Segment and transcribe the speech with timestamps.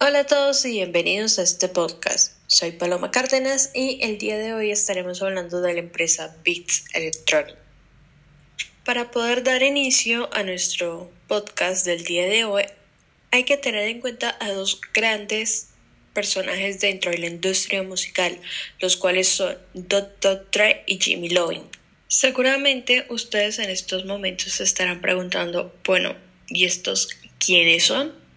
[0.00, 2.34] Hola a todos y bienvenidos a este podcast.
[2.46, 7.56] Soy Paloma Cárdenas y el día de hoy estaremos hablando de la empresa Beats Electronic.
[8.84, 12.62] Para poder dar inicio a nuestro podcast del día de hoy,
[13.32, 15.70] hay que tener en cuenta a dos grandes
[16.14, 18.40] personajes dentro de la industria musical,
[18.78, 20.46] los cuales son Dr.
[20.52, 21.64] Dre y Jimmy Lovin.
[22.06, 26.14] Seguramente ustedes en estos momentos se estarán preguntando, bueno,
[26.46, 27.08] ¿y estos
[27.40, 28.27] quiénes son?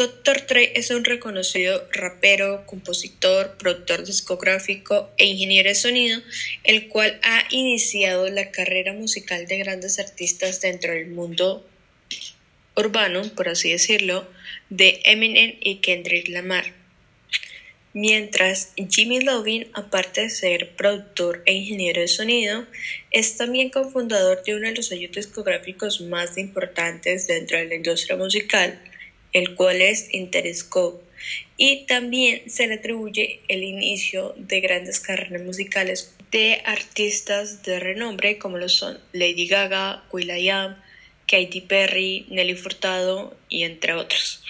[0.00, 0.46] Dr.
[0.46, 6.22] Dre es un reconocido rapero, compositor, productor discográfico e ingeniero de sonido,
[6.64, 11.68] el cual ha iniciado la carrera musical de grandes artistas dentro del mundo
[12.74, 14.26] urbano, por así decirlo,
[14.70, 16.72] de Eminem y Kendrick Lamar.
[17.92, 22.64] Mientras Jimmy Lovin, aparte de ser productor e ingeniero de sonido,
[23.10, 28.16] es también cofundador de uno de los sellos discográficos más importantes dentro de la industria
[28.16, 28.80] musical,
[29.32, 31.04] el cual es Interscope,
[31.56, 38.38] y también se le atribuye el inicio de grandes carreras musicales de artistas de renombre
[38.38, 40.76] como lo son Lady Gaga, will.i.am,
[41.26, 44.42] Katy Perry, Nelly Furtado y entre otros.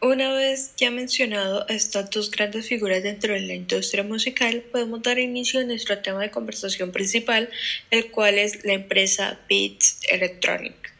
[0.00, 5.20] Una vez ya mencionado estas dos grandes figuras dentro de la industria musical, podemos dar
[5.20, 7.48] inicio a nuestro tema de conversación principal,
[7.92, 10.91] el cual es la empresa Beats Electronic.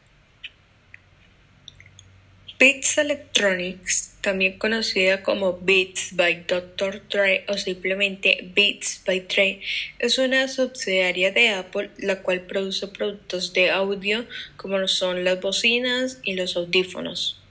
[2.62, 7.02] Beats Electronics, también conocida como Beats by Dr.
[7.08, 9.60] Dre o simplemente Beats by Dre,
[9.98, 16.20] es una subsidiaria de Apple la cual produce productos de audio como son las bocinas
[16.22, 17.41] y los audífonos.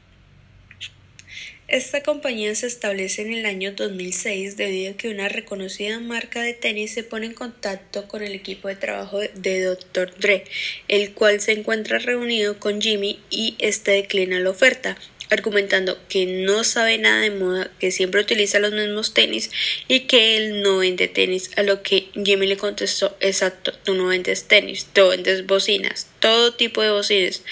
[1.71, 6.53] Esta compañía se establece en el año 2006 debido a que una reconocida marca de
[6.53, 10.13] tenis se pone en contacto con el equipo de trabajo de Dr.
[10.19, 10.43] Dre,
[10.89, 14.97] el cual se encuentra reunido con Jimmy y este declina la oferta,
[15.31, 19.49] argumentando que no sabe nada de moda, que siempre utiliza los mismos tenis
[19.87, 24.07] y que él no vende tenis, a lo que Jimmy le contestó, exacto, tú no
[24.07, 27.43] vendes tenis, tú vendes bocinas, todo tipo de bocinas,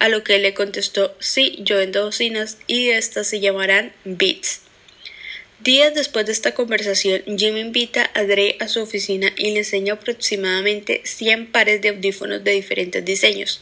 [0.00, 4.62] a lo que él le contestó, sí, yo vendo bocinas y estas se llamarán Beats.
[5.60, 9.94] Días después de esta conversación, Jimmy invita a Dre a su oficina y le enseña
[9.94, 13.60] aproximadamente 100 pares de audífonos de diferentes diseños.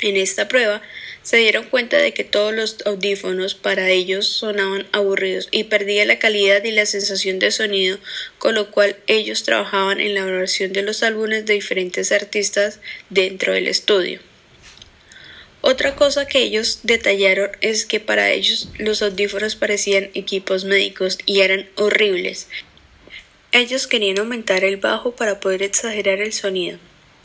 [0.00, 0.80] En esta prueba,
[1.22, 6.18] se dieron cuenta de que todos los audífonos para ellos sonaban aburridos y perdía la
[6.18, 7.98] calidad y la sensación de sonido,
[8.38, 13.52] con lo cual ellos trabajaban en la elaboración de los álbumes de diferentes artistas dentro
[13.52, 14.20] del estudio.
[15.60, 21.40] Otra cosa que ellos detallaron es que para ellos los audífonos parecían equipos médicos y
[21.40, 22.46] eran horribles.
[23.50, 26.78] Ellos querían aumentar el bajo para poder exagerar el sonido.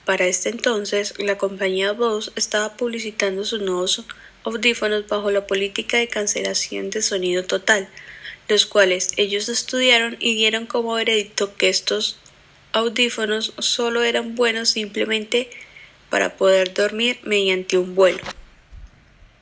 [0.06, 4.04] Para este entonces, la compañía Bose estaba publicitando sus nuevos
[4.44, 7.88] audífonos bajo la política de cancelación de sonido total,
[8.50, 12.18] los cuales ellos estudiaron y dieron como veredicto que estos
[12.74, 15.50] audífonos solo eran buenos simplemente
[16.10, 18.24] para poder dormir mediante un vuelo.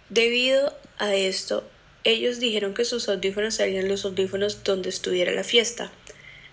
[0.09, 1.67] Debido a esto,
[2.03, 5.91] ellos dijeron que sus audífonos serían los audífonos donde estuviera la fiesta.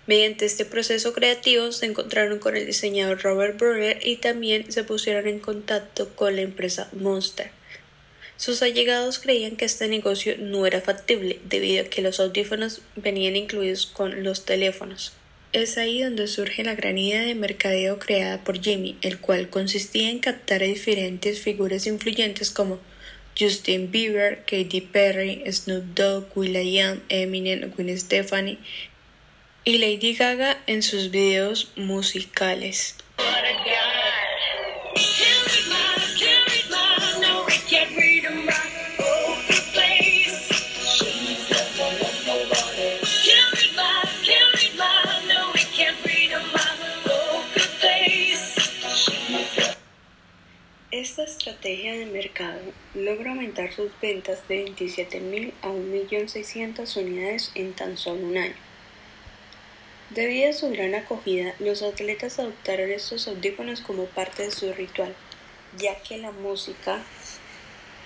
[0.08, 5.28] Mediante este proceso creativo se encontraron con el diseñador Robert Burger y también se pusieron
[5.28, 7.50] en contacto con la empresa Monster.
[8.38, 13.36] Sus allegados creían que este negocio no era factible debido a que los audífonos venían
[13.36, 15.12] incluidos con los teléfonos.
[15.52, 20.08] Es ahí donde surge la gran idea de mercadeo creada por Jimmy, el cual consistía
[20.08, 22.80] en captar a diferentes figuras influyentes como
[23.38, 28.58] Justin Bieber, Katy Perry, Snoop Dogg, will.i.am, Eminem, Gwen Stefani,
[29.68, 32.96] y Lady Gaga en sus videos musicales.
[50.90, 52.58] Esta estrategia de mercado
[52.94, 58.67] logra aumentar sus ventas de 27.000 a 1.600.000 unidades en tan solo un año.
[60.10, 65.14] Debido a su gran acogida, los atletas adoptaron estos audífonos como parte de su ritual,
[65.76, 67.02] ya que la música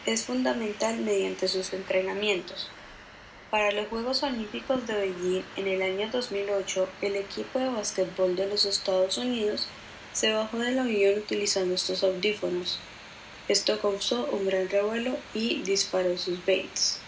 [0.04, 2.68] es fundamental mediante sus entrenamientos.
[3.50, 8.48] Para los Juegos Olímpicos de Beijing en el año 2008, el equipo de básquetbol de
[8.48, 9.68] los Estados Unidos
[10.12, 12.80] se bajó del avión utilizando estos audífonos.
[13.46, 16.98] Esto causó un gran revuelo y disparó sus baits.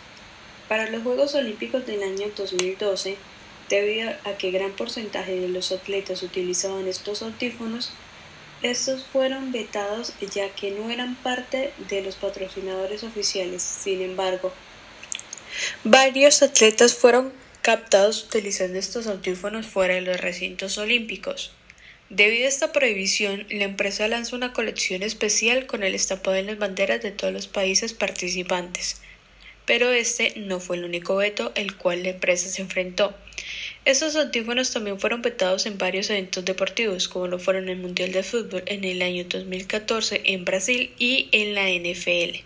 [0.69, 3.17] Para los Juegos Olímpicos del año 2012,
[3.69, 7.91] Debido a que gran porcentaje de los atletas utilizaban estos audífonos,
[8.63, 13.63] estos fueron vetados ya que no eran parte de los patrocinadores oficiales.
[13.63, 14.53] Sin embargo,
[15.85, 17.33] Varios atletas fueron
[17.63, 21.53] captados utilizando estos audífonos fuera de los recintos olímpicos.
[22.11, 26.59] Debido a esta prohibición, la empresa lanzó una colección especial con el estampado en las
[26.59, 29.01] banderas de todos los países participantes.
[29.65, 33.15] Pero este no fue el único veto el cual la empresa se enfrentó.
[33.85, 38.23] Estos audífonos también fueron vetados en varios eventos deportivos, como lo fueron el Mundial de
[38.23, 42.45] Fútbol en el año 2014 en Brasil y en la NFL.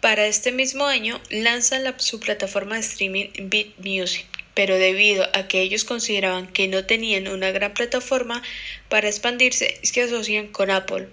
[0.00, 5.48] Para este mismo año lanzan la, su plataforma de streaming Beat Music, pero debido a
[5.48, 8.42] que ellos consideraban que no tenían una gran plataforma
[8.88, 11.08] para expandirse, que asocian con Apple.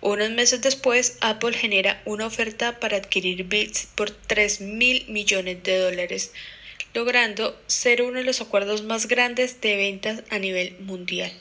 [0.00, 5.78] Unos meses después, Apple genera una oferta para adquirir Beats por 3 mil millones de
[5.78, 6.32] dólares,
[6.94, 11.32] logrando ser uno de los acuerdos más grandes de ventas a nivel mundial.